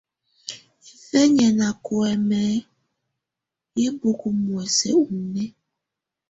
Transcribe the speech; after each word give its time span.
Hɛfɛnyɛ́ 0.85 1.51
ná 1.59 1.67
kuɛ́mɛ́ 1.85 2.45
yɛ́ 3.79 3.91
bókó 3.99 4.27
muɛ̀sɛ́ 4.43 4.91
ɔ́ 5.03 5.09
nɛ̀á. 5.31 5.47